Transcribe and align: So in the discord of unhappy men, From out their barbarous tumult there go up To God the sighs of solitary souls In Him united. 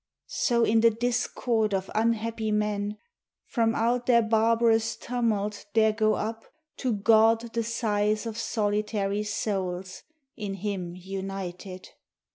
So 0.25 0.63
in 0.63 0.81
the 0.81 0.89
discord 0.89 1.75
of 1.75 1.91
unhappy 1.93 2.51
men, 2.51 2.97
From 3.45 3.75
out 3.75 4.07
their 4.07 4.23
barbarous 4.23 4.95
tumult 4.95 5.67
there 5.75 5.91
go 5.93 6.15
up 6.15 6.43
To 6.77 6.93
God 6.93 7.53
the 7.53 7.61
sighs 7.63 8.25
of 8.25 8.35
solitary 8.35 9.21
souls 9.21 10.01
In 10.35 10.55
Him 10.55 10.95
united. 10.95 11.89